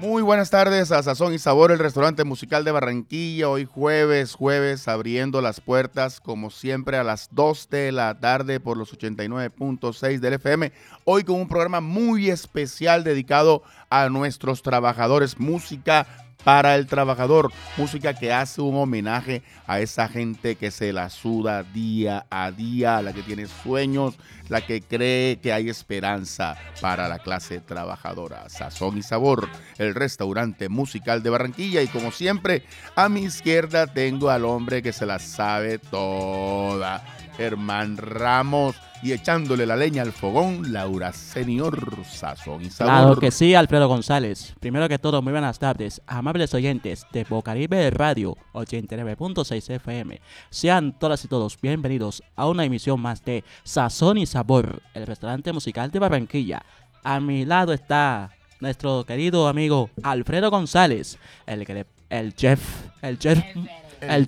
Muy 0.00 0.22
buenas 0.22 0.50
tardes 0.50 0.92
a 0.92 1.02
Sazón 1.02 1.34
y 1.34 1.40
Sabor, 1.40 1.72
el 1.72 1.80
restaurante 1.80 2.22
musical 2.22 2.62
de 2.62 2.70
Barranquilla. 2.70 3.48
Hoy 3.48 3.64
jueves, 3.64 4.36
jueves, 4.36 4.86
abriendo 4.86 5.40
las 5.40 5.60
puertas 5.60 6.20
como 6.20 6.50
siempre 6.50 6.98
a 6.98 7.02
las 7.02 7.30
2 7.32 7.68
de 7.68 7.90
la 7.90 8.20
tarde 8.20 8.60
por 8.60 8.76
los 8.76 8.96
89.6 8.96 10.20
del 10.20 10.34
FM. 10.34 10.70
Hoy 11.02 11.24
con 11.24 11.34
un 11.34 11.48
programa 11.48 11.80
muy 11.80 12.30
especial 12.30 13.02
dedicado 13.02 13.64
a 13.90 14.08
nuestros 14.08 14.62
trabajadores, 14.62 15.38
música 15.38 16.06
para 16.44 16.76
el 16.76 16.86
trabajador. 16.86 17.52
Música 17.76 18.14
que 18.14 18.32
hace 18.32 18.60
un 18.60 18.76
homenaje 18.76 19.42
a 19.66 19.80
esa 19.80 20.08
gente 20.08 20.56
que 20.56 20.70
se 20.70 20.92
la 20.92 21.10
suda 21.10 21.62
día 21.62 22.26
a 22.30 22.50
día, 22.50 23.02
la 23.02 23.12
que 23.12 23.22
tiene 23.22 23.46
sueños, 23.46 24.16
la 24.48 24.60
que 24.60 24.80
cree 24.80 25.38
que 25.40 25.52
hay 25.52 25.68
esperanza 25.68 26.56
para 26.80 27.08
la 27.08 27.18
clase 27.18 27.60
trabajadora. 27.60 28.48
Sazón 28.48 28.98
y 28.98 29.02
Sabor, 29.02 29.48
el 29.78 29.94
restaurante 29.94 30.68
musical 30.68 31.22
de 31.22 31.30
Barranquilla. 31.30 31.82
Y 31.82 31.88
como 31.88 32.12
siempre, 32.12 32.62
a 32.96 33.08
mi 33.08 33.24
izquierda 33.24 33.86
tengo 33.86 34.30
al 34.30 34.44
hombre 34.44 34.82
que 34.82 34.92
se 34.92 35.06
la 35.06 35.18
sabe 35.18 35.78
toda. 35.78 37.04
Germán 37.38 37.96
Ramos 37.96 38.76
y 39.02 39.12
echándole 39.12 39.64
la 39.64 39.76
leña 39.76 40.02
al 40.02 40.12
fogón, 40.12 40.72
Laura 40.72 41.12
Senior 41.12 42.04
Sazón 42.04 42.62
y 42.62 42.68
Sabor. 42.70 42.92
Claro 42.92 43.16
que 43.20 43.30
sí, 43.30 43.54
Alfredo 43.54 43.86
González. 43.86 44.54
Primero 44.58 44.88
que 44.88 44.98
todo, 44.98 45.22
muy 45.22 45.30
buenas 45.32 45.58
tardes, 45.60 46.02
amables 46.08 46.52
oyentes 46.52 47.06
de 47.12 47.22
Bocaribe 47.24 47.88
Radio 47.90 48.36
89.6 48.54 49.70
FM. 49.76 50.20
Sean 50.50 50.98
todas 50.98 51.24
y 51.24 51.28
todos 51.28 51.56
bienvenidos 51.60 52.22
a 52.34 52.48
una 52.48 52.64
emisión 52.64 53.00
más 53.00 53.24
de 53.24 53.44
Sazón 53.62 54.18
y 54.18 54.26
Sabor, 54.26 54.82
el 54.94 55.06
restaurante 55.06 55.52
musical 55.52 55.90
de 55.92 55.98
Barranquilla. 56.00 56.62
A 57.04 57.20
mi 57.20 57.44
lado 57.44 57.72
está 57.72 58.30
nuestro 58.60 59.04
querido 59.04 59.46
amigo 59.46 59.90
Alfredo 60.02 60.50
González, 60.50 61.18
el, 61.46 61.64
que- 61.64 61.86
el 62.10 62.34
chef, 62.34 62.60
el 63.02 63.18
chef, 63.18 63.38
el 63.38 63.68
el 64.00 64.26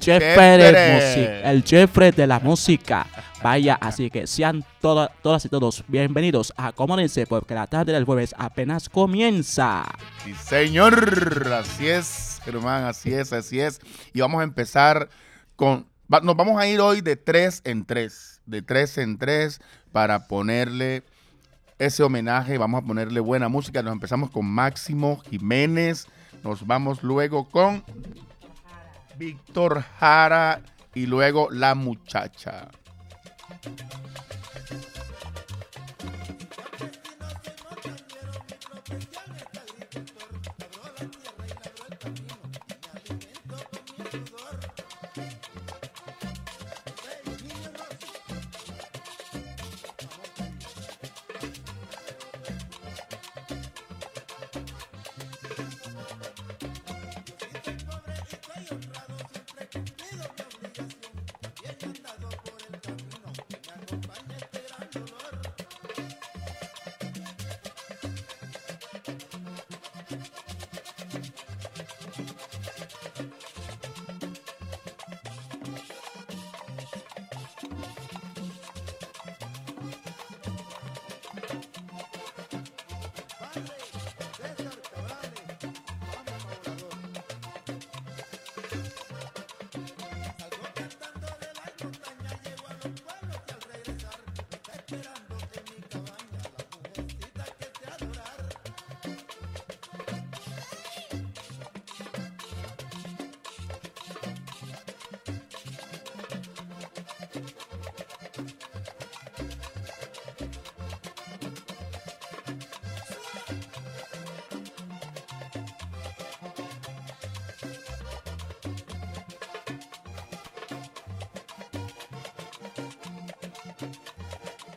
chef 1.65 1.97
de 2.17 2.27
la 2.27 2.39
música. 2.41 3.07
Vaya, 3.43 3.79
así 3.81 4.11
que 4.11 4.27
sean 4.27 4.65
toda- 4.81 5.11
todas 5.23 5.45
y 5.47 5.49
todos 5.49 5.83
bienvenidos. 5.89 6.53
Acomódense 6.57 7.27
porque 7.27 7.55
la 7.55 7.67
tarde 7.67 7.93
del 7.93 8.05
jueves 8.05 8.35
apenas 8.37 8.89
comienza. 8.89 9.85
Sí, 10.25 10.35
señor. 10.35 11.51
Así 11.53 11.89
es, 11.89 12.41
Germán, 12.45 12.85
así 12.85 13.15
es, 13.15 13.33
así 13.33 13.61
es. 13.61 13.81
Y 14.13 14.21
vamos 14.21 14.41
a 14.41 14.45
empezar 14.45 15.09
con. 15.57 15.87
nos 16.09 16.37
vamos 16.37 16.61
a 16.61 16.67
ir 16.67 16.81
hoy 16.81 17.01
de 17.01 17.17
tres 17.17 17.63
en 17.65 17.85
tres. 17.87 18.43
De 18.45 18.61
tres 18.63 18.99
en 18.99 19.17
tres 19.17 19.61
para 19.93 20.27
ponerle 20.27 21.03
ese 21.79 22.03
homenaje. 22.03 22.59
Vamos 22.59 22.83
a 22.83 22.87
ponerle 22.87 23.21
buena 23.21 23.49
música. 23.49 23.83
Nos 23.83 23.93
empezamos 23.95 24.31
con 24.31 24.45
Máximo 24.45 25.23
Jiménez. 25.31 26.09
Nos 26.43 26.67
vamos 26.67 27.03
luego 27.03 27.49
con 27.49 27.85
Víctor 29.21 29.85
Jara. 30.01 30.63
Y 30.95 31.05
luego 31.05 31.51
La 31.51 31.75
Muchacha. 31.75 32.69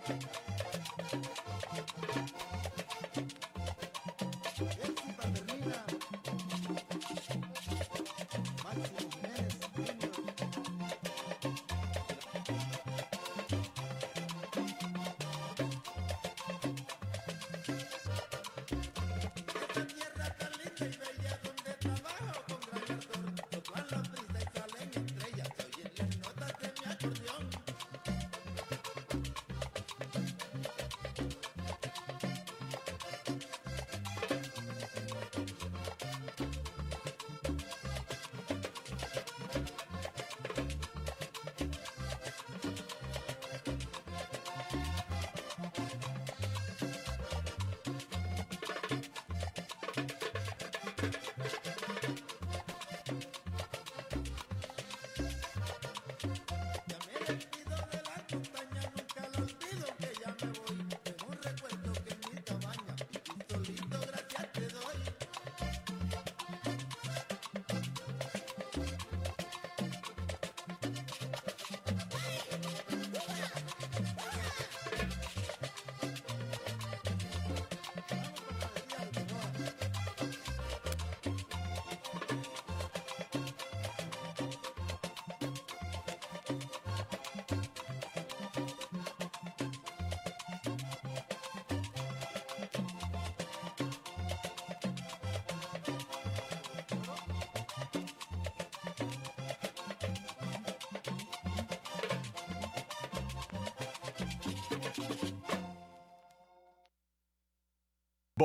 baby. 0.05 0.33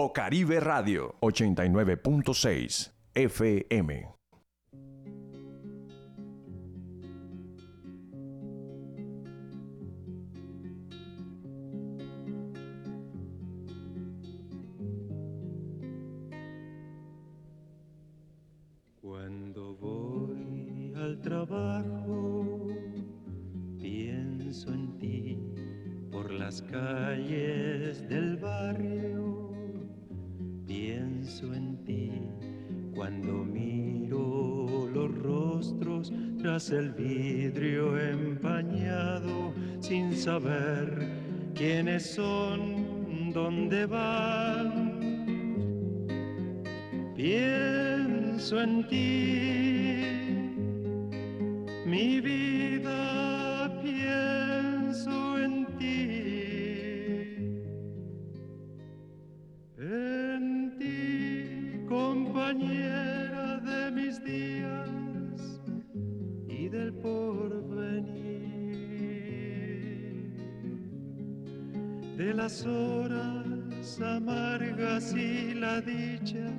Bocaribe 0.01 0.61
Radio 0.61 1.17
89.6 1.23 2.93
FM. 3.15 4.07
Cuando 19.01 19.75
voy 19.79 20.95
al 20.95 21.21
trabajo, 21.21 22.69
pienso 23.81 24.73
en 24.73 24.97
ti 24.97 25.39
por 26.13 26.31
las 26.31 26.63
calles 26.63 28.09
del 28.09 28.37
barrio, 28.37 29.38
pienso 30.81 31.53
en 31.55 31.77
ti 31.85 32.13
cuando 32.95 33.33
miro 33.45 34.89
los 34.95 35.11
rostros 35.19 36.13
tras 36.41 36.71
el 36.71 36.93
vidrio 36.93 37.99
empañado 37.99 39.53
sin 39.81 40.17
saber 40.17 41.09
quiénes 41.55 42.05
son, 42.15 43.33
dónde 43.33 43.87
van. 43.87 45.01
Pienso 47.17 48.63
en 48.63 48.87
ti, 48.87 50.05
mi 51.87 52.21
vida, 52.21 52.58
las 72.49 72.65
horas 72.65 74.01
amargas 74.01 75.13
y 75.13 75.53
la 75.53 75.83
dicha 75.83 76.58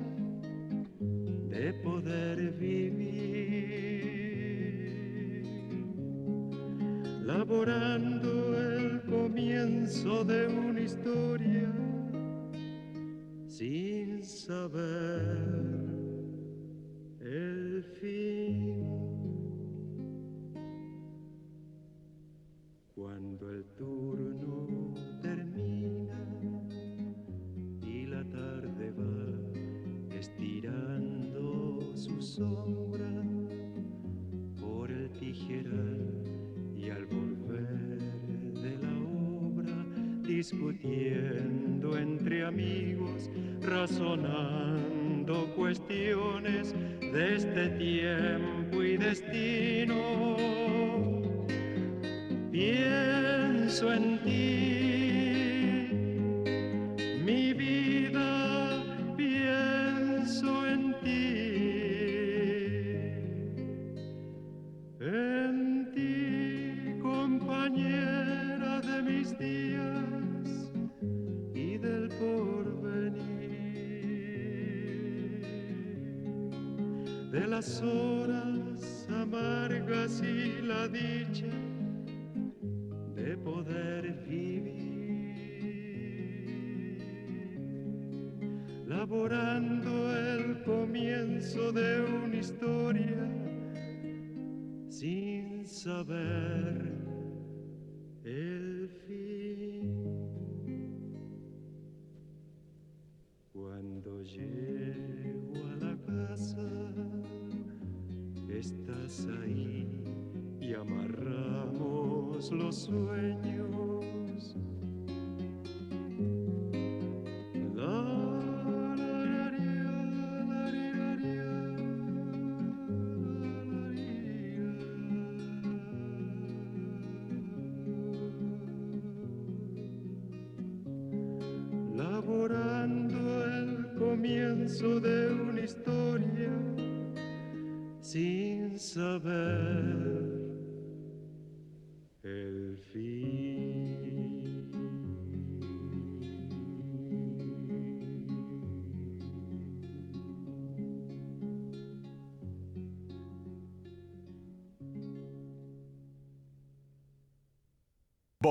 Pienso 53.80 53.94
en 53.94 54.18
ti, 54.22 54.89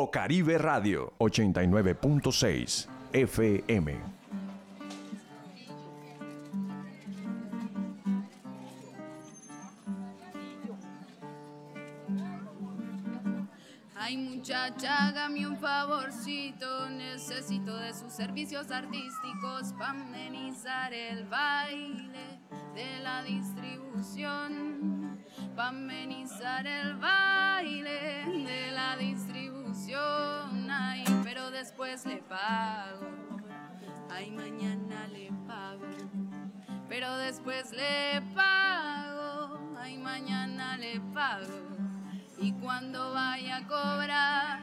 Bocaribe 0.09 0.57
Radio 0.57 1.13
89.6 1.19 2.87
FM. 3.13 3.99
Ay 13.95 14.17
muchacha, 14.17 15.09
hágame 15.09 15.45
un 15.45 15.55
favorcito, 15.57 16.89
necesito 16.89 17.77
de 17.77 17.93
sus 17.93 18.11
servicios 18.11 18.71
artísticos 18.71 19.73
para 19.77 19.91
amenizar 19.91 20.91
el 20.91 21.25
baile 21.25 22.39
de 22.73 22.99
la 23.03 23.21
distribución, 23.21 25.19
para 25.55 25.69
amenizar 25.69 26.65
el 26.65 26.95
baile 26.95 28.25
de 28.43 28.71
la 28.71 28.97
distribución. 28.97 29.28
Ay, 29.91 31.03
pero 31.23 31.49
después 31.49 32.05
le 32.05 32.17
pago, 32.17 33.07
ay 34.11 34.29
mañana 34.29 35.07
le 35.07 35.31
pago, 35.47 35.87
pero 36.87 37.15
después 37.17 37.71
le 37.71 38.21
pago, 38.35 39.59
ay 39.79 39.97
mañana 39.97 40.77
le 40.77 40.99
pago. 41.13 41.69
Y 42.39 42.51
cuando 42.53 43.13
vaya 43.13 43.57
a 43.57 43.67
cobrar, 43.67 44.59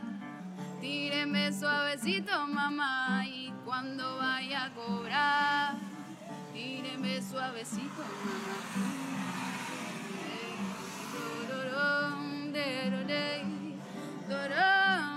tíreme 0.80 1.52
suavecito, 1.52 2.47
mamá. 2.47 3.25
Y 3.26 3.52
cuando 3.64 4.18
vaya 4.18 4.66
a 4.66 4.75
cobrar, 4.75 5.75
tíreme 6.52 7.21
suavecito, 7.21 8.02
mamá. 8.25 8.56
Dororón, 14.28 15.15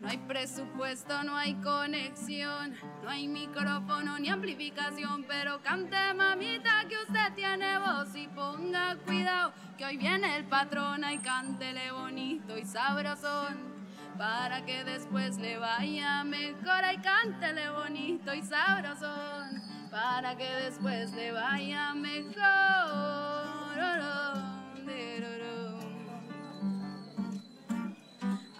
No 0.00 0.08
hay 0.08 0.18
presupuesto, 0.18 1.22
no 1.24 1.36
hay 1.36 1.54
conexión, 1.54 2.74
no 3.02 3.08
hay 3.08 3.26
micrófono 3.26 4.18
ni 4.18 4.28
amplificación, 4.28 5.24
pero 5.26 5.60
cante 5.62 5.96
mamita 6.14 6.84
que 6.88 6.96
usted 7.02 7.32
tiene 7.34 7.78
voz 7.78 8.14
y 8.14 8.28
ponga 8.28 8.96
cuidado 9.06 9.52
que 9.78 9.84
hoy 9.84 9.96
viene 9.96 10.36
el 10.36 10.44
patrón 10.44 11.02
y 11.10 11.18
cántele 11.18 11.90
bonito 11.92 12.56
y 12.56 12.64
sabrosón. 12.64 13.74
Para 14.18 14.64
que 14.64 14.84
después 14.84 15.38
le 15.38 15.58
vaya 15.58 16.24
mejor 16.24 16.84
y 16.94 16.98
cántele 16.98 17.70
bonito 17.70 18.32
y 18.34 18.42
sabrosón. 18.42 19.62
Para 19.90 20.36
que 20.36 20.48
después 20.64 21.12
le 21.12 21.32
vaya 21.32 21.94
mejor. 21.94 23.06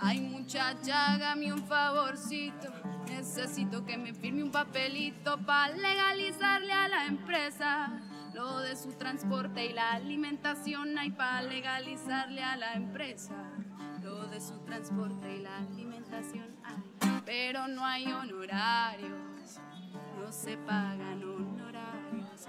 Ay 0.06 0.20
muchacha, 0.20 1.14
hágame 1.14 1.52
un 1.52 1.66
favorcito. 1.66 2.68
Necesito 3.08 3.84
que 3.84 3.98
me 3.98 4.14
firme 4.14 4.44
un 4.44 4.52
papelito 4.52 5.36
para 5.44 5.74
legalizarle 5.74 6.72
a 6.72 6.86
la 6.86 7.06
empresa 7.06 7.90
lo 8.32 8.60
de 8.60 8.76
su 8.76 8.92
transporte 8.92 9.66
y 9.66 9.72
la 9.72 9.94
alimentación. 9.94 10.96
Hay 10.96 11.10
para 11.10 11.42
legalizarle 11.42 12.40
a 12.40 12.56
la 12.56 12.74
empresa 12.74 13.34
lo 14.00 14.28
de 14.28 14.40
su 14.40 14.56
transporte 14.60 15.38
y 15.38 15.42
la 15.42 15.56
alimentación. 15.56 16.54
Ay, 16.62 17.20
pero 17.24 17.66
no 17.66 17.84
hay 17.84 18.06
honorarios, 18.06 19.58
no 20.20 20.30
se 20.30 20.56
pagan 20.56 21.20
honorarios. 21.24 22.46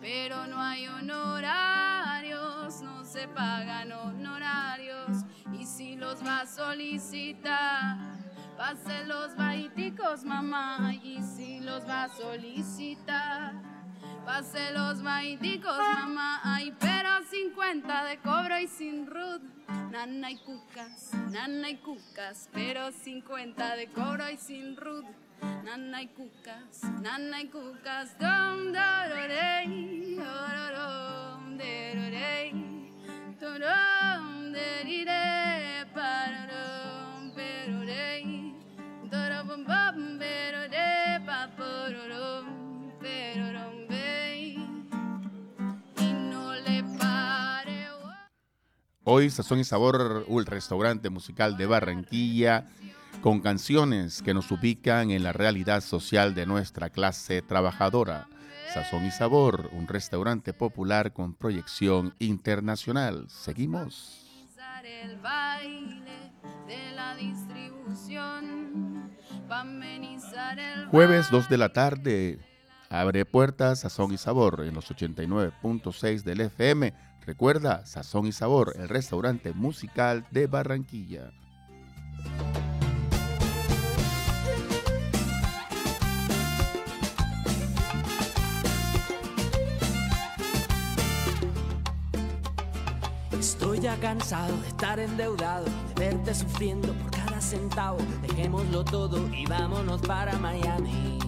Pero 0.00 0.46
no 0.46 0.60
hay 0.60 0.86
honorarios, 0.86 2.80
no 2.80 3.04
se 3.04 3.26
pagan 3.26 3.90
honorarios. 3.90 5.24
Y 5.52 5.66
si 5.66 5.96
los 5.96 6.24
va 6.24 6.40
a 6.40 6.46
solicitar, 6.46 7.96
pase 8.56 9.04
los 9.06 9.36
baiticos, 9.36 10.24
mamá. 10.24 10.92
Y 11.02 11.22
si 11.22 11.60
los 11.60 11.86
va 11.88 12.04
a 12.04 12.08
solicitar, 12.08 13.52
pase 14.24 14.72
los 14.72 15.02
baiticos, 15.02 15.78
mamá. 15.78 16.40
Ay, 16.44 16.74
pero 16.78 17.22
50 17.30 18.04
de 18.04 18.18
cobro 18.18 18.58
y 18.58 18.68
sin 18.68 19.06
root. 19.06 19.42
Nana 19.90 20.30
y 20.30 20.36
cucas, 20.38 21.12
nana 21.30 21.68
y 21.70 21.76
cucas, 21.76 22.48
pero 22.52 22.90
50 22.92 23.76
de 23.76 23.88
cobro 23.88 24.28
y 24.30 24.36
sin 24.36 24.76
root. 24.76 25.04
Nana 25.64 26.02
y 26.02 26.08
cucas, 26.08 26.82
nana 27.02 27.42
y 27.42 27.48
cucas, 27.48 28.18
dom, 28.18 28.72
dororey, 28.72 30.18
ororom, 30.18 31.56
derorey, 31.56 32.90
torom, 33.40 34.52
derire, 34.52 35.01
Hoy 49.04 49.30
Sazón 49.30 49.58
y 49.58 49.64
Sabor, 49.64 50.24
el 50.28 50.46
restaurante 50.46 51.10
musical 51.10 51.56
de 51.56 51.66
Barranquilla, 51.66 52.68
con 53.20 53.40
canciones 53.40 54.22
que 54.22 54.32
nos 54.32 54.50
ubican 54.50 55.10
en 55.10 55.22
la 55.22 55.32
realidad 55.32 55.82
social 55.82 56.34
de 56.34 56.46
nuestra 56.46 56.88
clase 56.88 57.42
trabajadora. 57.42 58.28
Sazón 58.72 59.04
y 59.04 59.10
Sabor, 59.10 59.68
un 59.72 59.86
restaurante 59.86 60.54
popular 60.54 61.12
con 61.12 61.34
proyección 61.34 62.14
internacional. 62.20 63.26
Seguimos. 63.28 64.46
el 64.84 65.18
baile 65.18 66.31
de 66.66 66.92
la 66.92 67.14
distribución, 67.16 69.10
pa' 69.48 69.60
amenizar 69.60 70.58
el 70.58 70.86
Jueves 70.86 71.30
2 71.30 71.48
de 71.48 71.58
la 71.58 71.72
tarde, 71.72 72.38
abre 72.90 73.24
puertas 73.24 73.80
Sazón 73.80 74.12
y 74.12 74.18
Sabor 74.18 74.64
en 74.64 74.74
los 74.74 74.90
89.6 74.90 76.22
del 76.22 76.40
FM. 76.42 76.94
Recuerda, 77.24 77.86
Sazón 77.86 78.26
y 78.26 78.32
Sabor, 78.32 78.74
el 78.76 78.88
restaurante 78.88 79.52
musical 79.52 80.26
de 80.30 80.46
Barranquilla. 80.46 81.30
Ya 93.96 94.00
cansado 94.00 94.56
de 94.58 94.68
estar 94.68 94.98
endeudado, 94.98 95.64
de 95.64 95.94
verte 96.00 96.34
sufriendo 96.34 96.92
por 96.94 97.10
cada 97.10 97.40
centavo. 97.40 97.98
Dejémoslo 98.22 98.84
todo 98.84 99.28
y 99.34 99.44
vámonos 99.46 100.00
para 100.02 100.38
Miami. 100.38 101.18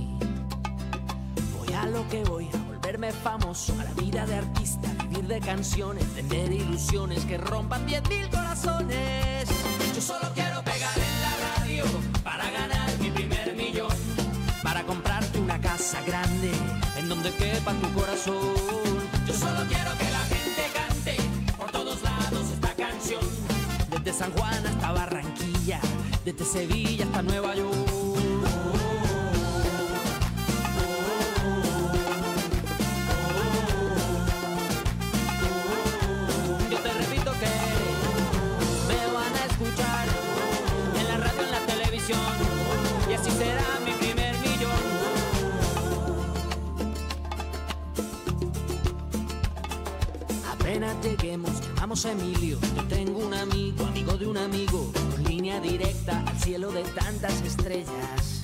Voy 1.58 1.74
a 1.74 1.86
lo 1.86 2.08
que 2.08 2.22
voy, 2.24 2.48
a 2.52 2.58
volverme 2.68 3.12
famoso, 3.12 3.74
a 3.80 3.84
la 3.84 3.92
vida 3.94 4.26
de 4.26 4.36
artista, 4.36 4.88
vivir 5.08 5.26
de 5.26 5.40
canciones, 5.40 6.14
vender 6.14 6.52
ilusiones 6.52 7.24
que 7.24 7.38
rompan 7.38 7.86
10 7.86 8.08
mil 8.08 8.28
corazones. 8.30 9.48
Yo 9.94 10.00
solo 10.00 10.28
quiero 10.34 10.62
pegar 10.62 10.96
en 10.96 11.22
la 11.22 11.56
radio 11.56 11.84
para 12.22 12.50
ganar 12.50 12.98
mi 13.00 13.10
primer 13.10 13.56
millón, 13.56 13.96
para 14.62 14.82
comprarte 14.84 15.38
una 15.38 15.60
casa 15.60 16.00
grande 16.06 16.50
en 16.98 17.08
donde 17.08 17.30
quepa 17.32 17.72
tu 17.72 17.92
corazón. 17.92 18.54
Yo 19.26 19.34
solo 19.34 19.60
quiero 19.68 19.90
que 19.98 20.13
San 24.14 24.30
Juan 24.34 24.64
hasta 24.64 24.92
Barranquilla, 24.92 25.80
desde 26.24 26.44
Sevilla 26.44 27.04
hasta 27.04 27.22
Nueva 27.22 27.56
York. 27.56 28.03
Emilio. 52.02 52.58
Yo 52.74 52.84
tengo 52.88 53.20
un 53.20 53.32
amigo, 53.32 53.86
amigo 53.86 54.16
de 54.16 54.26
un 54.26 54.36
amigo, 54.36 54.90
con 54.92 55.22
línea 55.22 55.60
directa 55.60 56.24
al 56.26 56.36
cielo 56.40 56.72
de 56.72 56.82
tantas 56.82 57.40
estrellas. 57.42 58.42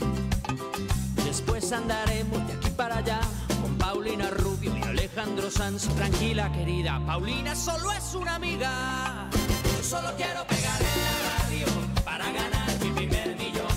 Después 1.24 1.72
andaremos 1.72 2.46
de 2.46 2.52
aquí 2.52 2.70
para 2.70 2.98
allá 2.98 3.20
con 3.60 3.76
Paulina 3.76 4.30
Rubio 4.30 4.72
y 4.76 4.82
Alejandro 4.82 5.50
Sanz. 5.50 5.88
Tranquila, 5.96 6.52
querida, 6.52 7.04
Paulina 7.04 7.56
solo 7.56 7.90
es 7.90 8.14
una 8.14 8.36
amiga. 8.36 9.28
Yo 9.32 9.82
solo 9.82 10.10
quiero 10.16 10.46
pegar 10.46 10.80
en 10.80 11.02
la 11.02 11.42
radio 11.42 11.66
para 12.04 12.26
ganar 12.26 12.70
mi 12.84 12.90
primer 12.92 13.36
millón. 13.36 13.74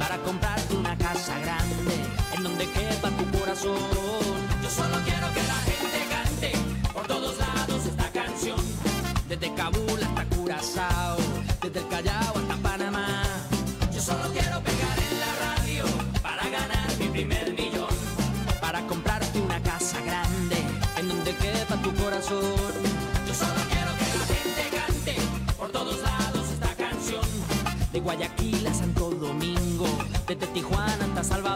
Para 0.00 0.18
comprarte 0.18 0.74
una 0.74 0.98
casa 0.98 1.38
grande 1.38 1.94
en 2.34 2.42
donde 2.42 2.68
quepa 2.72 3.10
tu 3.10 3.38
corazón. 3.38 4.05
Desde 30.38 30.52
Tijuana 30.52 31.04
hasta 31.06 31.24
Salvador. 31.24 31.55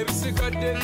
ebisikadde 0.00 0.76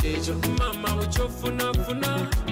kyekyo 0.00 0.34
mama 0.58 0.88
bwekyofunafuna 0.96 2.10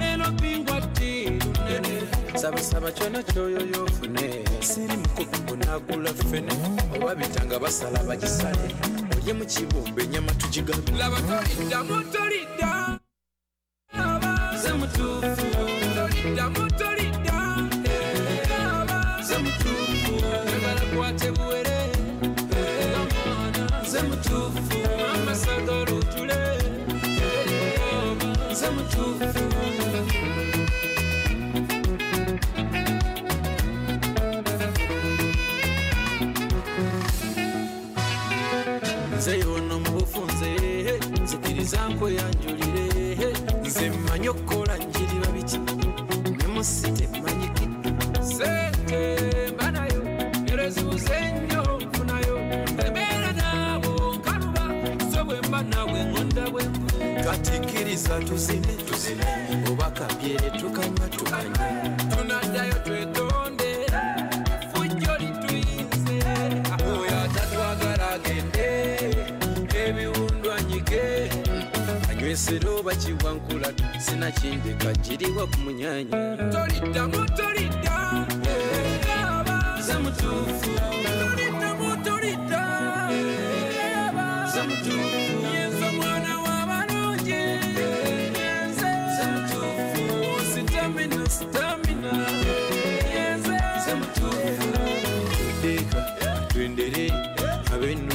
eno 0.08 0.30
bingwa 0.40 0.76
lunene 0.76 2.02
sabasaba 2.34 2.92
kyona 2.92 3.22
kyoyoyofune 3.22 4.44
siri 4.60 4.96
mukubi 4.96 5.38
gunagula 5.48 6.14
fene. 6.14 6.52
Oba 6.96 7.14
bitanga 7.14 7.58
basala 7.58 7.98
bagisale 8.04 8.68
olye 9.16 9.32
mu 9.32 9.44
kibumba 9.46 10.02
enyama 10.02 10.32
tugigabe 10.40 10.92
laba 10.98 11.18
toliddamu 11.20 11.96
tolidda 12.12 12.98
ze 14.62 14.72
mutuufu 14.72 15.47
nnyo 44.28 44.34
kukola 44.34 44.76
njirira 44.76 45.32
biki 45.32 45.58
nemusi 46.38 46.88
temanyike 46.92 47.68
sente 48.22 49.52
mbanayo 49.54 50.02
erezibuze 50.52 51.16
nnyo 51.32 51.62
nfunayo 51.80 52.36
embeera 52.86 53.32
naabo 53.32 54.14
nkaluba 54.14 54.64
so 55.12 55.24
bwe 55.24 55.40
mba 55.48 55.62
naawe 55.62 56.04
ngonda 56.04 56.50
bwe 56.50 56.64
katikkiriza 57.24 58.20
tuzine 58.20 58.74
obubaka 59.66 60.04
byere 60.20 60.50
tukanya 60.60 61.08
tukanya 61.08 61.66
tunaddayo 62.16 62.74
twetonde 62.84 63.70
fujjo 64.72 65.12
lituyinze. 65.20 66.16
Oyo 66.92 67.16
atatwagala 67.24 68.10
agende 68.10 68.66
ebiwundwanyike 69.86 71.02
anywesero 72.10 72.82
bakiwa 72.82 73.34
ntula 73.58 73.72
sina 73.98 74.30
kindeka 74.38 74.92
kiriwa 75.02 75.42
ku 75.50 75.58
munyanya 75.64 76.18
toliddamu 76.52 77.18
tolidda 77.36 77.96
zemutuufu 79.86 80.70
toliddamu 81.20 81.88
tolidda 82.06 82.62
zemutuufu 84.52 85.34
twendere 96.48 97.06
abenu 97.74 98.14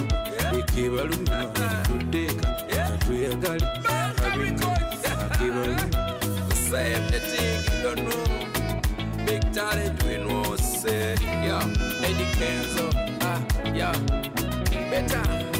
ekebaluma 0.60 1.39
tuteeka 1.86 2.47
katweyagale 2.71 3.83
thing, 7.30 7.64
you 7.78 7.84
don't 7.84 8.04
know. 8.10 9.26
Big 9.26 9.42
talent, 9.54 10.04
we 10.04 10.18
know, 10.18 10.56
say, 10.56 11.16
yeah. 11.22 11.64
Eddie 12.04 12.30
Kenzo, 12.38 12.90
ah, 13.22 13.42
yeah. 13.74 13.94
Better. 14.90 15.53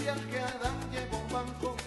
hacia 0.00 0.14
que 0.30 0.38
Adán 0.40 0.74
llevó 0.90 1.18
un 1.18 1.32
banco. 1.32 1.79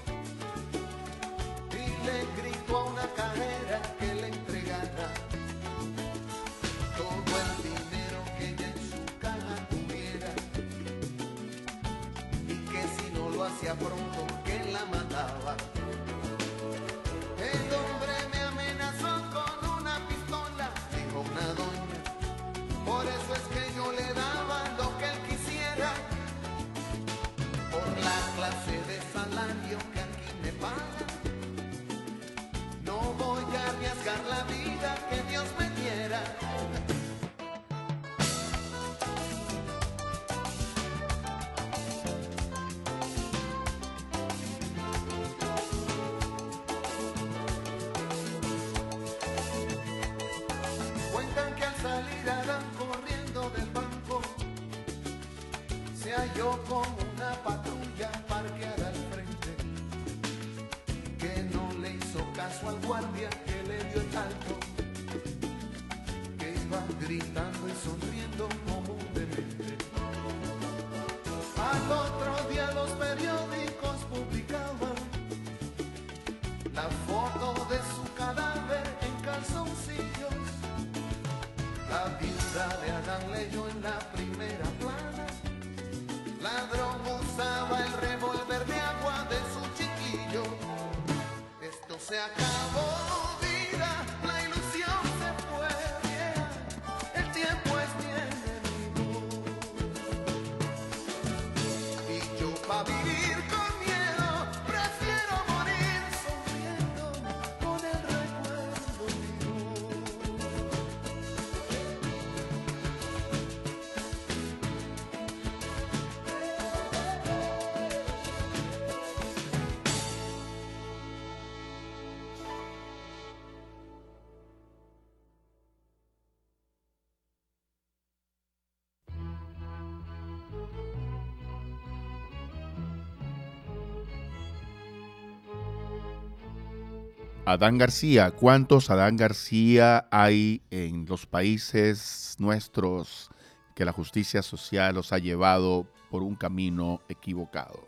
Adán 137.53 137.77
García, 137.77 138.31
¿cuántos 138.31 138.89
Adán 138.89 139.15
García 139.15 140.07
hay 140.09 140.63
en 140.71 141.05
los 141.05 141.27
países 141.27 142.35
nuestros 142.39 143.29
que 143.75 143.85
la 143.85 143.91
justicia 143.91 144.41
social 144.41 144.95
los 144.95 145.13
ha 145.13 145.19
llevado 145.19 145.85
por 146.09 146.23
un 146.23 146.33
camino 146.33 147.01
equivocado? 147.09 147.87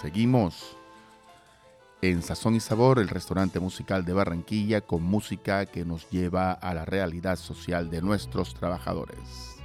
Seguimos 0.00 0.78
en 2.00 2.22
Sazón 2.22 2.54
y 2.54 2.60
Sabor, 2.60 3.00
el 3.00 3.08
restaurante 3.08 3.60
musical 3.60 4.06
de 4.06 4.14
Barranquilla 4.14 4.80
con 4.80 5.02
música 5.02 5.66
que 5.66 5.84
nos 5.84 6.08
lleva 6.08 6.52
a 6.52 6.72
la 6.72 6.86
realidad 6.86 7.36
social 7.36 7.90
de 7.90 8.00
nuestros 8.00 8.54
trabajadores. 8.54 9.62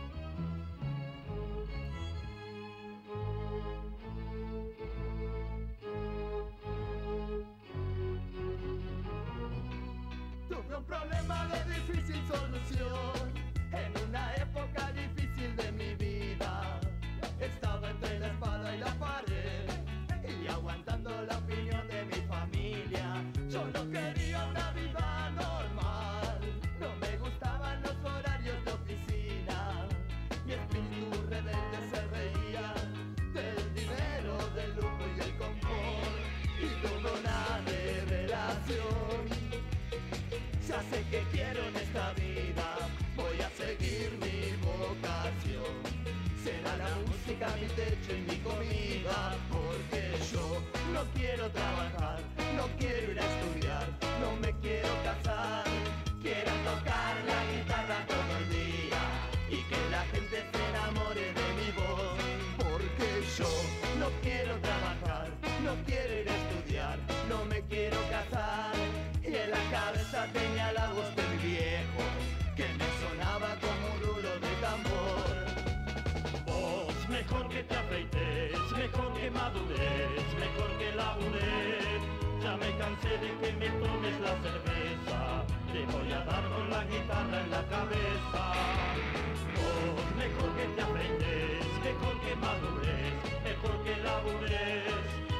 Madures, 92.39 93.13
mejor 93.43 93.84
que 93.84 93.95
labures. 94.04 94.93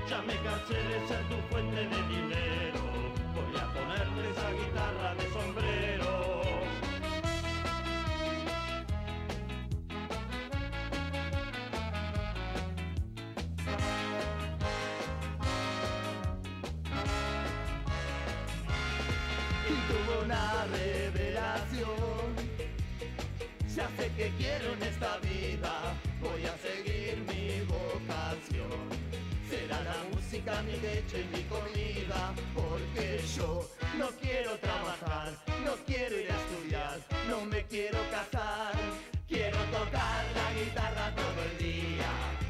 Ya 0.10 0.22
me 0.22 0.36
cansé 0.46 0.76
de 0.76 1.08
ser 1.08 1.24
tu 1.30 1.38
fuente 1.50 1.82
de 1.94 2.02
dinero, 2.16 2.82
voy 3.36 3.56
a 3.60 3.66
ponerte 3.74 4.22
esa 4.32 4.52
guitarra 4.52 5.16
de 5.16 5.34
sombrero. 5.34 6.20
y 19.70 19.76
tuvo 19.92 20.26
una 20.26 20.66
revelación. 20.66 22.36
Ya 23.76 23.88
sé 23.98 24.12
que 24.18 24.32
quiero 24.38 24.76
mi 30.64 30.76
lecho 30.80 31.18
y 31.18 31.26
mi 31.36 31.44
comida, 31.44 32.34
porque 32.54 33.22
yo 33.38 33.70
no 33.98 34.08
quiero 34.22 34.58
trabajar, 34.58 35.34
no 35.64 35.74
quiero 35.86 36.20
ir 36.20 36.32
a 36.32 36.38
estudiar, 36.38 37.00
no 37.30 37.46
me 37.46 37.64
quiero 37.66 38.00
casar. 38.12 38.74
Quiero 39.30 39.60
tocar 39.66 40.26
la 40.34 40.60
guitarra 40.60 41.14
todo 41.16 41.44
el 41.52 41.58
día 41.60 42.10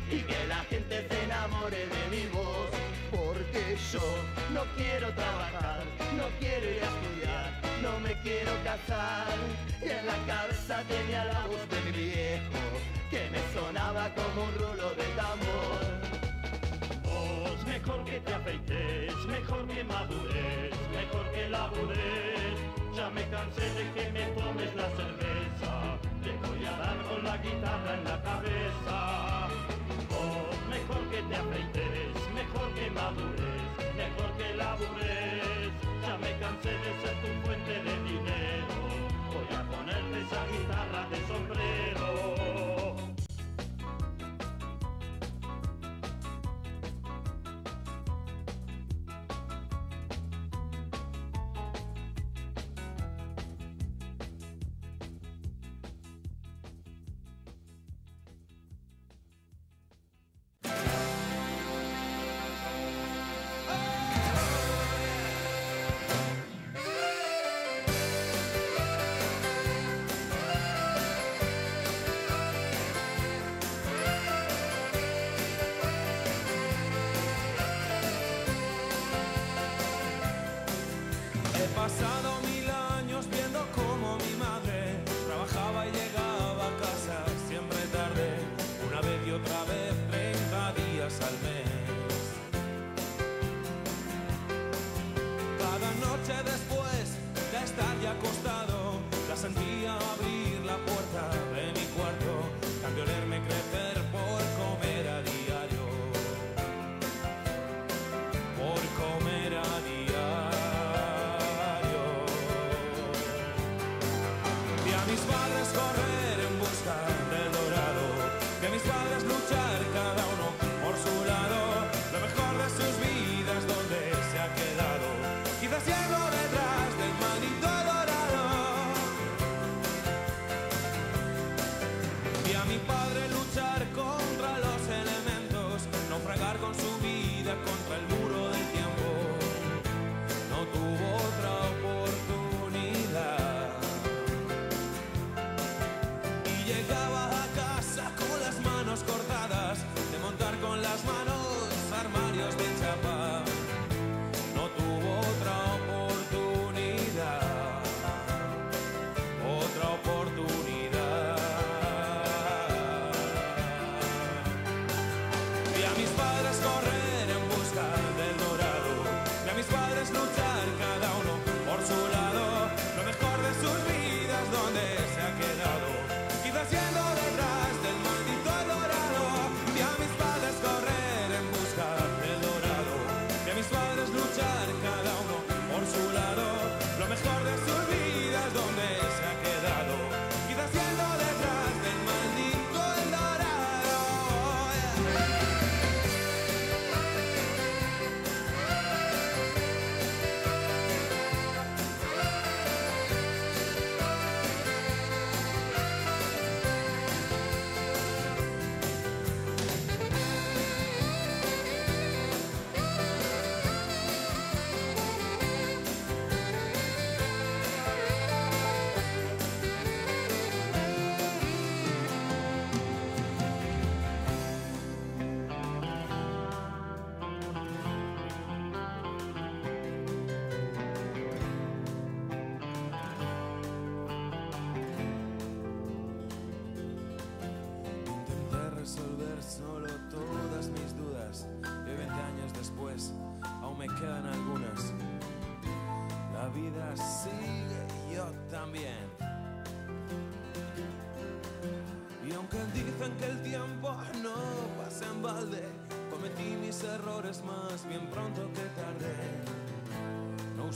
y 0.10 0.22
que 0.22 0.48
la 0.48 0.64
gente 0.70 1.06
se 1.10 1.24
enamore 1.26 1.78
de 1.78 2.04
mi 2.10 2.26
voz, 2.28 2.70
porque 3.12 3.76
yo 3.92 4.00
no 4.54 4.64
quiero 4.78 5.14
trabajar, 5.14 5.84
no 6.16 6.24
quiero 6.40 6.66
ir 6.72 6.82
a 6.82 6.88
estudiar, 6.88 7.62
no 7.84 8.00
me 8.00 8.14
quiero 8.22 8.54
casar. 8.64 9.28
Y 9.82 9.90
en 9.90 10.06
la 10.06 10.18
cabeza 10.26 10.84
tenía 10.88 11.26
la 11.26 11.46
voz 11.48 11.70
de 11.70 11.82
mi 11.92 11.92
viejo, 11.92 12.64
que 13.12 13.30
me 13.30 13.42
sonaba 13.54 14.10
como 14.16 14.46
un 14.46 14.54
rulo 14.56 14.90
de 14.96 15.04
tambor. 15.18 16.19
Mejor 17.70 18.04
que 18.04 18.20
te 18.20 18.34
afeites, 18.34 19.16
mejor 19.28 19.68
que 19.68 19.84
madures, 19.84 20.74
mejor 20.92 21.26
que 21.34 21.50
labures. 21.50 22.56
Ya 22.96 23.10
me 23.12 23.24
cansé 23.30 23.62
de 23.78 23.86
que 23.94 24.12
me 24.12 24.26
tomes 24.38 24.76
la 24.76 24.90
cerveza, 24.98 25.72
te 26.24 26.32
voy 26.48 26.66
a 26.66 26.72
dar 26.72 26.98
con 27.08 27.24
la 27.24 27.38
guitarra 27.38 27.94
en 27.94 28.04
la 28.06 28.22
cabeza. 28.24 29.48
Vos, 30.10 30.58
mejor 30.68 31.02
que 31.12 31.22
te 31.30 31.36
afeites, 31.36 32.14
mejor 32.34 32.74
que 32.74 32.90
madures, 32.90 33.70
mejor 34.02 34.30
que 34.38 34.56
labures. 34.56 35.72
Ya 36.02 36.18
me 36.18 36.32
cansé 36.40 36.72
de 36.72 36.92
ser 37.02 37.16
tu 37.22 37.49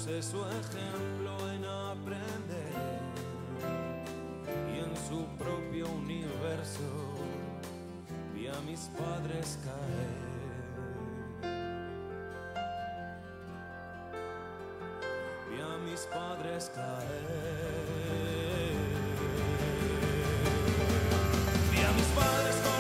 Usé 0.04 0.22
su 0.22 0.38
ejemplo 0.44 1.32
en 1.54 1.64
aprender. 1.64 3.00
Y 4.76 4.80
en 4.80 4.94
su 5.08 5.26
propio 5.38 5.88
universo 5.88 6.84
vi 8.34 8.50
a 8.50 8.60
mis 8.68 8.90
padres 9.00 9.58
caer. 9.64 10.34
Vi 15.50 15.62
a 15.62 15.78
mis 15.90 16.02
padres 16.02 16.70
caer. 16.76 18.74
Vi 21.72 21.82
a 21.82 21.92
mis 21.94 22.08
padres 22.08 22.56
correr 22.58 22.73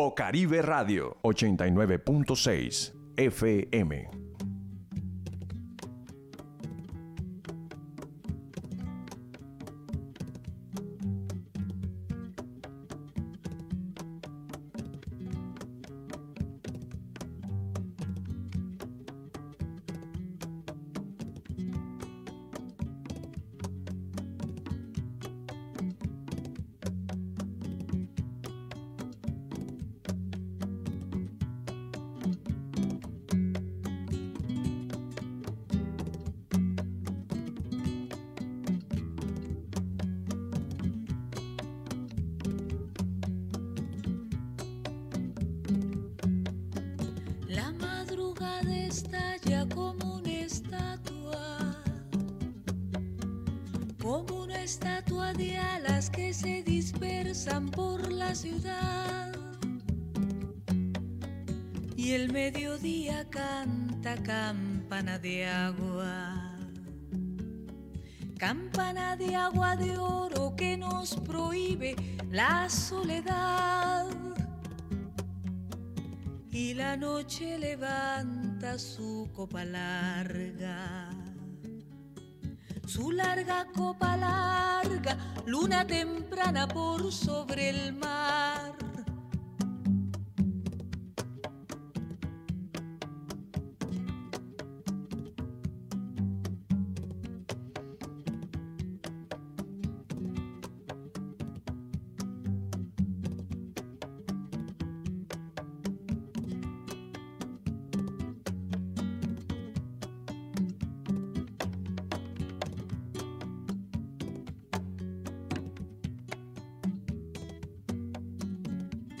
Bocaribe 0.00 0.62
Radio 0.62 1.18
89.6 1.20 2.94
FM. 3.16 4.19
Madrugada 48.60 48.86
estalla 48.86 49.66
como 49.74 50.16
una 50.16 50.30
estatua, 50.30 51.76
como 54.02 54.42
una 54.44 54.62
estatua 54.62 55.32
de 55.32 55.56
alas 55.56 56.10
que 56.10 56.32
se 56.32 56.62
dispersan 56.62 57.68
por 57.70 58.10
la 58.12 58.34
ciudad. 58.34 59.32
Y 61.96 62.12
el 62.12 62.32
mediodía 62.32 63.28
canta 63.30 64.16
campana 64.22 65.18
de 65.18 65.46
agua, 65.46 66.56
campana 68.38 69.16
de 69.16 69.36
agua 69.36 69.76
de 69.76 69.96
oro 69.96 70.54
que 70.56 70.76
nos 70.76 71.14
prohíbe 71.16 71.94
la 72.30 72.68
soledad. 72.68 74.06
Y 76.50 76.74
la 76.74 76.96
noche 76.96 77.58
levanta 77.58 78.39
su 78.78 79.28
copa 79.34 79.64
larga. 79.64 81.10
Su 82.86 83.12
larga 83.12 83.66
copa 83.74 84.16
larga, 84.16 85.16
luna 85.46 85.86
temprana 85.86 86.66
por 86.66 87.12
sobre 87.12 87.70
el 87.70 87.92
mar. 87.94 88.49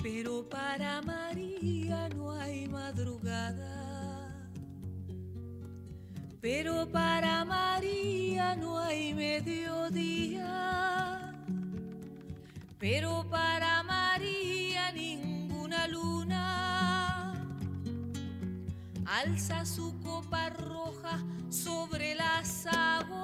Pero 0.02 0.48
para 0.48 1.02
María 1.02 2.08
no 2.08 2.32
hay 2.32 2.66
madrugada. 2.66 4.40
Pero 6.40 6.88
para 6.90 7.44
María 7.44 8.56
no 8.56 8.78
hay 8.78 9.12
mediodía. 9.12 10.48
Pero 12.78 13.26
para 13.28 13.82
María 13.82 14.90
ninguna 14.92 15.86
luna 15.86 17.34
alza 19.04 19.66
su 19.66 19.98
copa 20.00 20.48
roja 20.48 21.18
sobre 21.50 22.14
las 22.14 22.66
aguas. 22.66 23.19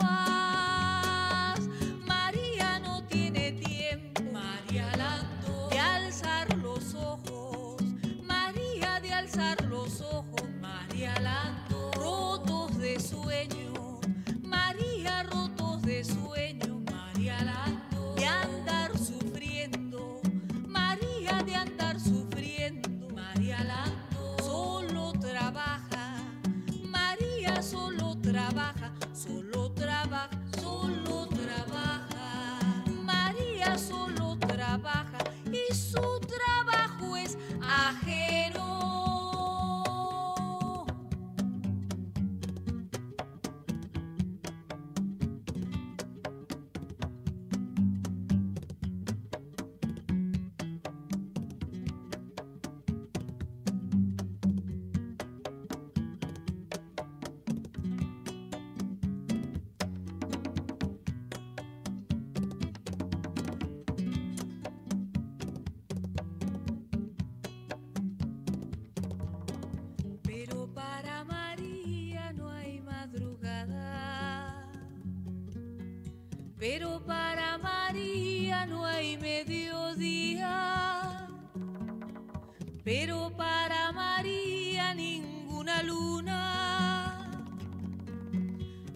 Pero 82.87 83.37
para 83.37 83.91
María 83.91 84.95
ninguna 84.95 85.82
luna 85.82 87.28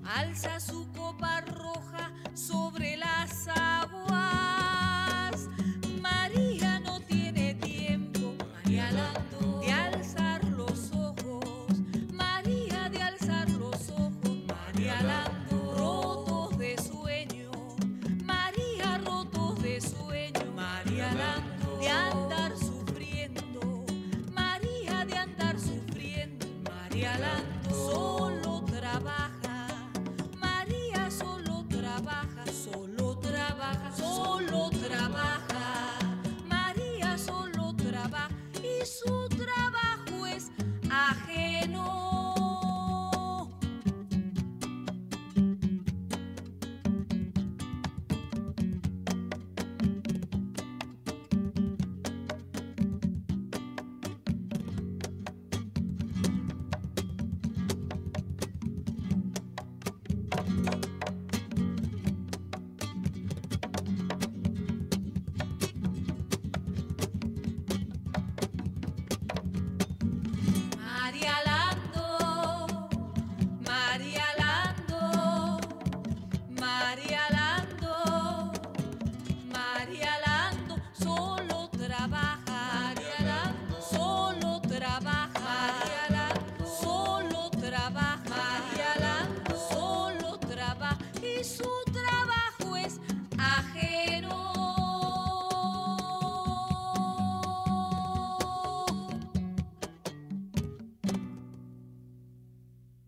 alza 0.05 0.61
su 0.61 0.87
copa 0.93 1.41
roja 1.41 2.13
sobre 2.33 2.97
las 2.97 3.49
aguas. 3.49 4.40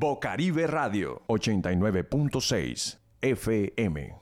Bocaribe 0.02 0.66
Radio 0.66 1.22
89.6 1.28 2.98
FM. 3.20 4.16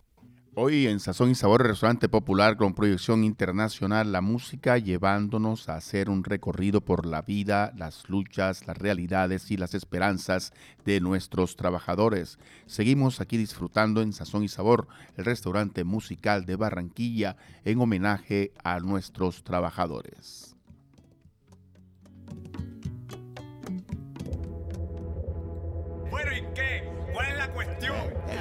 Hoy 0.55 0.87
en 0.87 1.01
Sazón 1.01 1.31
y 1.31 1.35
Sabor, 1.35 1.67
restaurante 1.67 2.11
popular 2.11 2.59
con 2.59 2.75
proyección 2.75 3.25
internacional, 3.25 4.13
la 4.13 4.21
música 4.21 4.77
llevándonos 4.77 5.71
a 5.71 5.77
hacer 5.77 6.11
un 6.11 6.23
recorrido 6.23 6.83
por 6.83 7.07
la 7.07 7.23
vida, 7.23 7.73
las 7.79 8.11
luchas, 8.11 8.67
las 8.67 8.77
realidades 8.77 9.51
y 9.51 9.57
las 9.57 9.73
esperanzas 9.73 10.53
de 10.85 11.01
nuestros 11.01 11.57
trabajadores. 11.57 12.39
Seguimos 12.67 13.23
aquí 13.23 13.39
disfrutando 13.39 14.03
en 14.03 14.13
Sazón 14.13 14.45
y 14.45 14.49
Sabor, 14.49 14.87
el 15.17 15.25
restaurante 15.25 15.85
musical 15.85 16.45
de 16.45 16.57
Barranquilla, 16.57 17.39
en 17.65 17.81
homenaje 17.81 18.53
a 18.63 18.81
nuestros 18.81 19.45
trabajadores. 19.45 20.60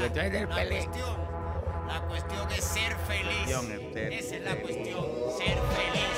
Cuestión? 0.07 0.49
La 0.49 0.67
cuestión, 0.67 1.17
la 1.87 2.01
cuestión 2.07 2.51
es 2.51 2.63
ser 2.63 2.95
feliz. 3.07 3.47
Es 3.47 3.93
ser 3.93 4.13
Esa 4.13 4.35
es 4.35 4.43
la 4.43 4.55
cuestión, 4.61 5.05
ser 5.37 5.57
feliz. 5.75 6.09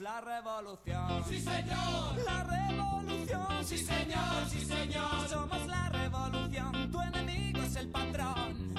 la 0.00 0.20
revolución. 0.20 1.24
Sí, 1.28 1.40
señor. 1.40 2.16
La 2.24 2.42
revolución. 2.42 3.64
Sí, 3.64 3.78
señor, 3.78 4.48
sí, 4.50 4.60
señor. 4.64 5.28
Somos 5.28 5.64
la 5.68 5.88
revolución, 5.90 6.90
tu 6.90 7.00
enemigo 7.00 7.60
es 7.62 7.76
el 7.76 7.88
patrón. 7.90 8.74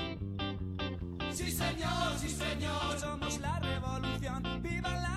Sí, 1.31 1.49
señor, 1.49 2.17
sí, 2.19 2.27
señor. 2.27 2.99
Somos 2.99 3.39
la 3.39 3.57
revolución, 3.59 4.61
viva 4.61 4.89
la 4.89 5.16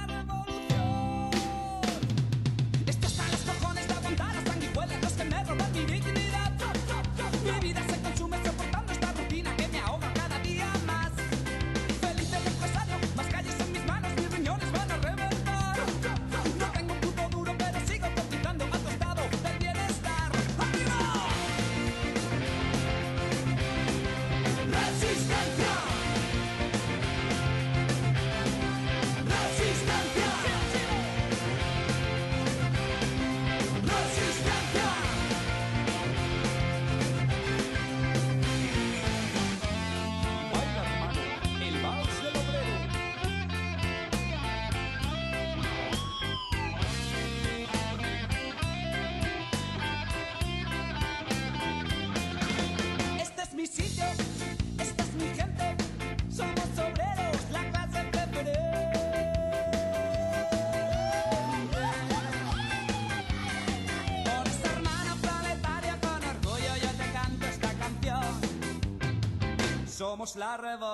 somos 70.21 70.37
la 70.37 70.59
revolución. 70.59 70.90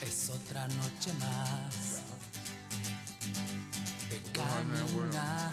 Es 0.00 0.30
otra 0.30 0.66
noche 0.68 1.12
más 1.20 2.02
de 4.10 4.20
caminar. 4.32 5.52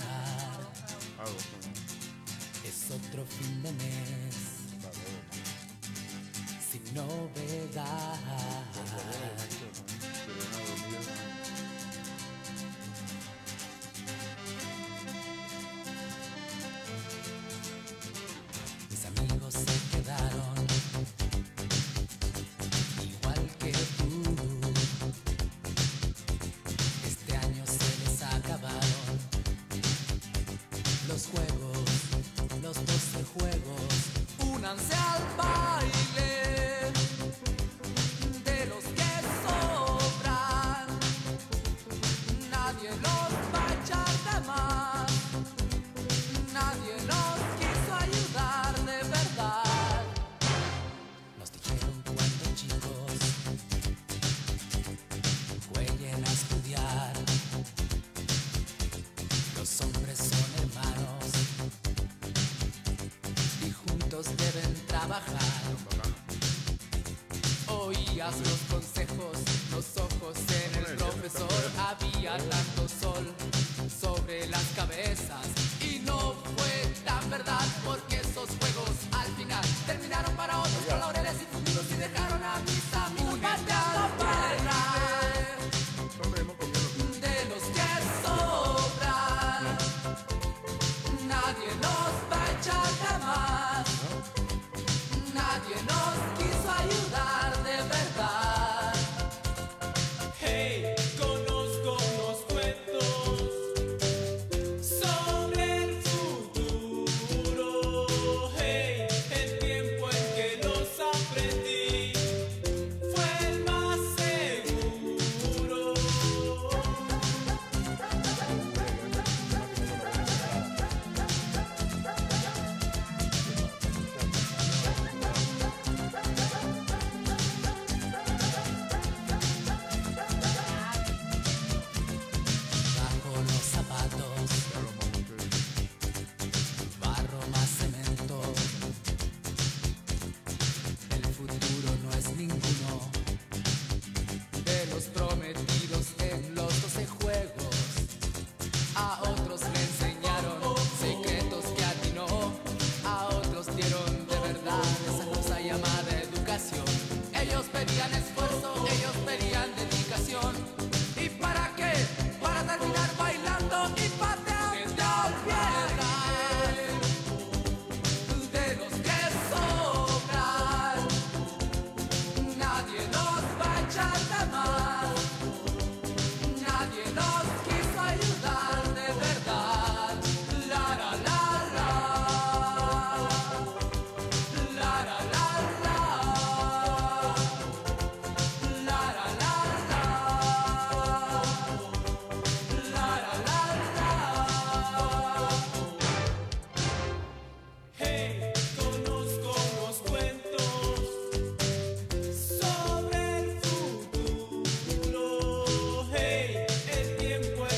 Es 2.64 2.92
otro 2.92 3.26
fin 3.26 3.64
de 3.64 3.72
mes 3.74 4.60
sin 6.72 6.94
novedad. 6.94 8.18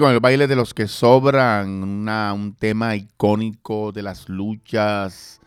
con 0.00 0.12
el 0.12 0.20
baile 0.20 0.46
de 0.46 0.56
los 0.56 0.74
que 0.74 0.88
sobran, 0.88 1.82
una- 1.82 2.32
un 2.32 2.54
tema 2.54 2.96
icónico 2.96 3.92
de 3.92 4.02
las 4.02 4.28
luchas 4.28 5.40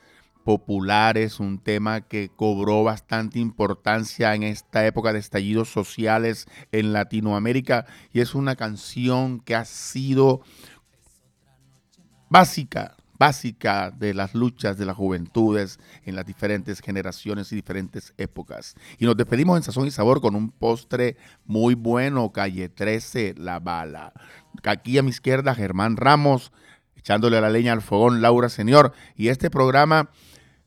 populares, 0.43 1.39
un 1.39 1.57
tema 1.57 2.01
que 2.01 2.29
cobró 2.35 2.83
bastante 2.83 3.39
importancia 3.39 4.35
en 4.35 4.43
esta 4.43 4.85
época 4.85 5.11
de 5.11 5.19
estallidos 5.19 5.69
sociales 5.69 6.45
en 6.71 6.93
Latinoamérica 6.93 7.87
y 8.13 8.19
es 8.19 8.35
una 8.35 8.55
canción 8.55 9.39
que 9.39 9.55
ha 9.55 9.65
sido 9.65 10.41
básica, 12.29 12.95
básica 13.17 13.91
de 13.91 14.13
las 14.13 14.33
luchas 14.33 14.77
de 14.77 14.85
las 14.85 14.95
juventudes 14.95 15.79
en 16.03 16.15
las 16.15 16.25
diferentes 16.25 16.81
generaciones 16.81 17.51
y 17.51 17.55
diferentes 17.55 18.13
épocas. 18.17 18.75
Y 18.97 19.05
nos 19.05 19.17
despedimos 19.17 19.57
en 19.57 19.63
Sazón 19.63 19.87
y 19.87 19.91
Sabor 19.91 20.21
con 20.21 20.35
un 20.35 20.51
postre 20.51 21.17
muy 21.45 21.75
bueno, 21.75 22.31
Calle 22.31 22.69
13, 22.69 23.35
La 23.37 23.59
Bala. 23.59 24.13
Aquí 24.63 24.97
a 24.97 25.03
mi 25.03 25.09
izquierda, 25.09 25.55
Germán 25.55 25.97
Ramos, 25.97 26.51
echándole 26.95 27.39
la 27.41 27.49
leña 27.49 27.73
al 27.73 27.81
fogón, 27.81 28.21
Laura 28.21 28.49
Señor. 28.49 28.93
Y 29.15 29.29
este 29.29 29.49
programa, 29.49 30.09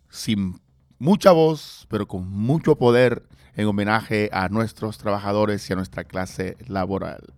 sin 0.09 0.61
mucha 0.99 1.33
voz, 1.33 1.87
pero 1.89 2.07
con 2.07 2.29
mucho 2.29 2.77
poder, 2.77 3.29
en 3.55 3.67
homenaje 3.67 4.31
a 4.33 4.49
nuestros 4.49 4.99
trabajadores 4.99 5.69
y 5.69 5.73
a 5.73 5.77
nuestra 5.77 6.05
clase 6.05 6.57
laboral. 6.69 7.38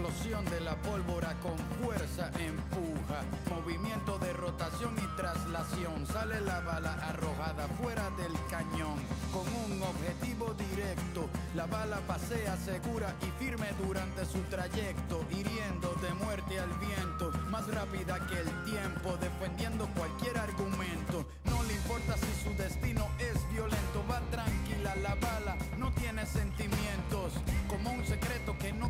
Explosión 0.00 0.44
de 0.46 0.60
la 0.60 0.74
pólvora 0.76 1.34
con 1.40 1.56
fuerza 1.82 2.30
empuja. 2.38 3.22
Movimiento 3.50 4.18
de 4.18 4.32
rotación 4.32 4.94
y 4.96 5.16
traslación, 5.16 6.06
sale 6.06 6.40
la 6.40 6.60
bala 6.60 6.94
arrojada 6.94 7.68
fuera 7.80 8.08
del 8.16 8.32
cañón. 8.48 8.96
Con 9.32 9.46
un 9.46 9.82
objetivo 9.82 10.54
directo, 10.54 11.28
la 11.54 11.66
bala 11.66 12.00
pasea 12.06 12.56
segura 12.56 13.14
y 13.20 13.44
firme 13.44 13.66
durante 13.84 14.24
su 14.24 14.40
trayecto, 14.44 15.24
hiriendo 15.30 15.94
de 16.00 16.14
muerte 16.14 16.58
al 16.58 16.72
viento, 16.78 17.30
más 17.50 17.66
rápida 17.68 18.26
que 18.26 18.40
el 18.40 18.64
tiempo, 18.64 19.16
defendiendo 19.20 19.86
cualquier 19.96 20.38
argumento. 20.38 21.26
No 21.44 21.62
le 21.64 21.74
importa 21.74 22.16
si 22.16 22.48
su 22.48 22.56
destino 22.56 23.06
es 23.18 23.36
violento, 23.52 24.02
va 24.10 24.20
tranquila 24.30 24.94
la 24.96 25.14
bala, 25.16 25.56
no 25.78 25.92
tiene 25.92 26.24
sentimientos, 26.24 26.79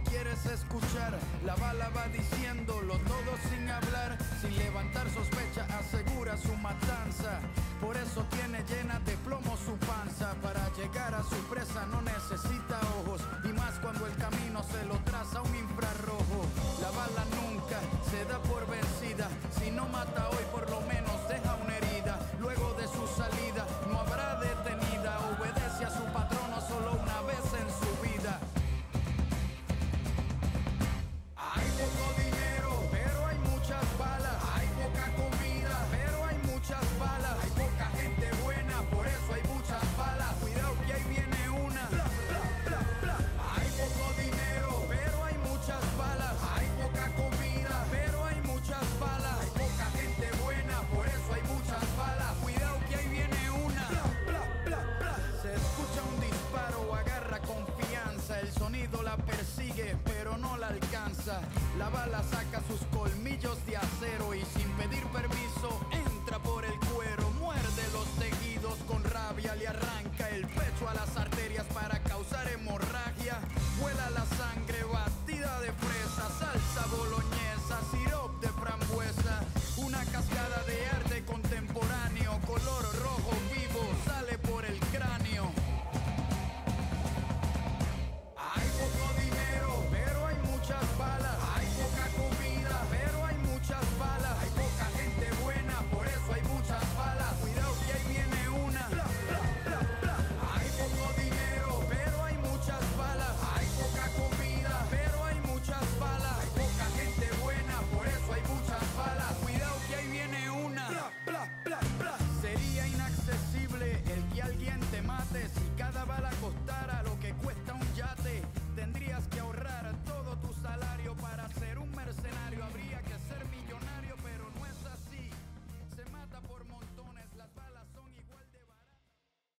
quieres 0.05 0.45
escuchar. 0.47 1.19
La 1.45 1.55
bala 1.57 1.89
va 1.91 2.09
diciéndolo 2.09 2.99
todo 2.99 3.31
sin 3.49 3.69
hablar, 3.69 4.17
sin 4.41 4.57
levantar 4.57 5.09
sospecha, 5.11 5.67
asegura 5.79 6.37
su 6.37 6.55
matanza. 6.57 7.41
Por 7.81 7.97
eso 7.97 8.25
tiene 8.31 8.63
llena 8.65 9.01
de 9.01 9.17
plomo 9.19 9.57
su 9.57 9.77
panza. 9.87 10.35
Para 10.43 10.69
llegar 10.75 11.15
a 11.15 11.23
su 11.23 11.37
presa 11.49 11.87
no 11.87 12.03
necesita 12.03 12.81
ojos, 13.01 13.23